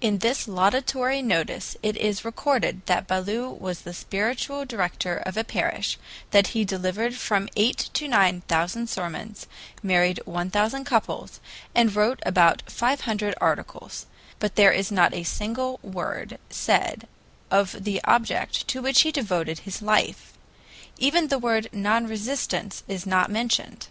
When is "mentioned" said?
23.28-23.88